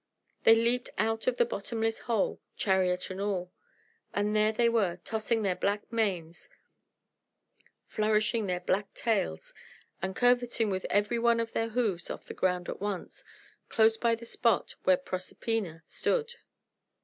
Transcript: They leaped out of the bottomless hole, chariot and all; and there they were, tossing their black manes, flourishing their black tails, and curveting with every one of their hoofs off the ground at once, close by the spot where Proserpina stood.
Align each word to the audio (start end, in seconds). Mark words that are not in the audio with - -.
They 0.45 0.55
leaped 0.55 0.89
out 0.97 1.27
of 1.27 1.37
the 1.37 1.45
bottomless 1.45 1.99
hole, 1.99 2.41
chariot 2.57 3.11
and 3.11 3.21
all; 3.21 3.51
and 4.15 4.35
there 4.35 4.51
they 4.51 4.67
were, 4.67 4.95
tossing 5.05 5.43
their 5.43 5.55
black 5.55 5.93
manes, 5.93 6.49
flourishing 7.85 8.47
their 8.47 8.61
black 8.61 8.95
tails, 8.95 9.53
and 10.01 10.15
curveting 10.15 10.71
with 10.71 10.87
every 10.89 11.19
one 11.19 11.39
of 11.39 11.51
their 11.51 11.69
hoofs 11.69 12.09
off 12.09 12.25
the 12.25 12.33
ground 12.33 12.67
at 12.67 12.81
once, 12.81 13.23
close 13.69 13.95
by 13.95 14.15
the 14.15 14.25
spot 14.25 14.73
where 14.85 14.97
Proserpina 14.97 15.83
stood. 15.85 16.33